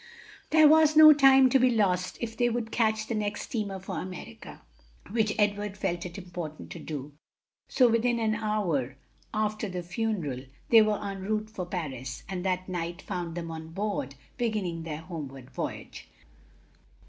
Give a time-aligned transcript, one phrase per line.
[0.49, 3.99] There was no time to be lost if they would catch the next steamer for
[3.99, 4.63] America,
[5.11, 7.13] which Edward felt it important to do;
[7.67, 8.95] so within an hour
[9.31, 13.67] after the funeral they were en route for Paris, and that night found them on
[13.73, 16.09] board, beginning their homeward voyage.